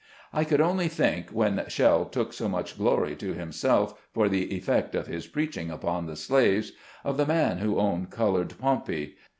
[0.33, 4.95] I could only think, when Shell took so much glory to himself for the effect
[4.95, 6.71] of his preaching upon the slaves,
[7.03, 9.15] of the man who owned colored Pompey.